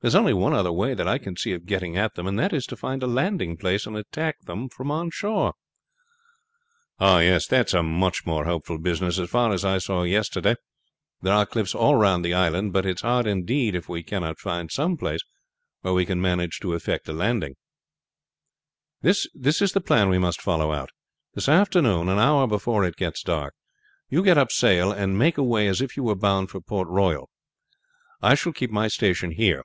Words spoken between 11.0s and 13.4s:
there are cliffs all round the island; but it is hard